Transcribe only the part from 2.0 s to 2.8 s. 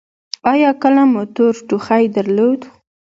درلود؟